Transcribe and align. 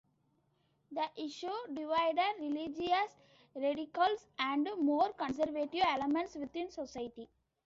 The 0.93 1.05
issue 1.15 1.53
divided 1.75 2.33
religious 2.39 3.19
radicals 3.53 4.25
and 4.39 4.67
more 4.79 5.13
conservative 5.13 5.83
elements 5.85 6.33
within 6.33 6.71
society. 6.71 7.29